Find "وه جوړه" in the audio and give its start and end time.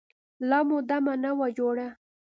1.37-1.87